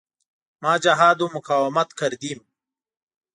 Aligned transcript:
ما 0.61 0.73
جهاد 0.83 1.21
و 1.21 1.29
مقاومت 1.33 1.89
کردیم. 1.99 2.39